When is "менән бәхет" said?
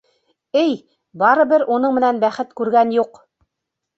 1.97-2.57